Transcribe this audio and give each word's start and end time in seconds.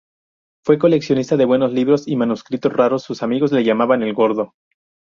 Fue 0.65 0.79
coleccionista 0.79 1.37
de 1.37 1.45
buenos 1.45 1.73
libros 1.73 2.07
y 2.07 2.15
manuscritos 2.15 2.73
raros, 2.73 3.03
sus 3.03 3.21
amigos 3.21 3.51
le 3.51 3.63
llamaban 3.63 4.01
"el 4.01 4.15
Gordo". 4.15 4.55